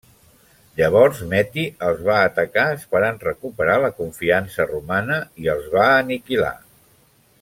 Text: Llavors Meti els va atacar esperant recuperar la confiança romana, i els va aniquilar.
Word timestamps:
Llavors 0.77 1.19
Meti 1.33 1.65
els 1.89 2.01
va 2.07 2.15
atacar 2.29 2.63
esperant 2.77 3.21
recuperar 3.27 3.77
la 3.85 3.93
confiança 4.01 4.67
romana, 4.73 5.19
i 5.45 5.53
els 5.55 5.69
va 5.77 5.85
aniquilar. 6.01 6.55